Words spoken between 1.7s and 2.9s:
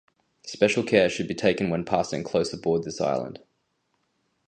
passing close aboard